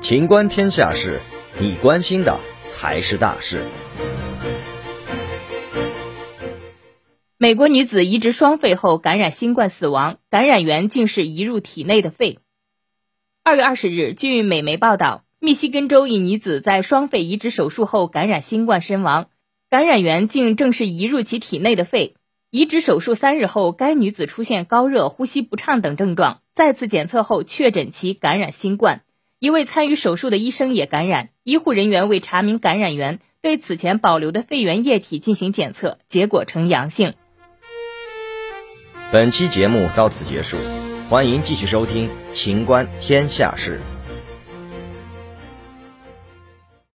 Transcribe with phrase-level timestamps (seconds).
[0.00, 1.20] 情观天下事，
[1.60, 3.62] 你关心的才是大事。
[7.36, 12.38] 美国女子移植双肺后感染新冠死亡，感染源竟是移入体内的肺。
[13.44, 19.28] 二月二十日，据美媒报道，密西根州一女子在双肺移植手术后感染新冠身亡，
[19.68, 22.14] 感染源竟正是移入其体内的肺。
[22.50, 29.02] 移植手术三日后，该女子出现高热、呼吸不畅等症状，再次检测后确诊其感染新冠。
[29.38, 37.14] 一位参与手术的医生也感染，医护人员为查明感染源，对此前保留的肺源液体进行检测，结果呈阳性。
[39.12, 40.56] 本期节目到此结束。
[41.08, 43.80] 欢迎继续收听《秦观天下事》。